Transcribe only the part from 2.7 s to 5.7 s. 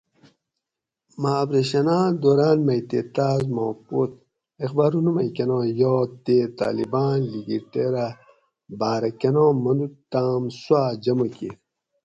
تے تاۤس ما پوت اخباۤرونہ مئ کۤنا